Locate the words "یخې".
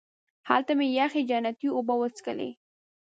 0.99-1.21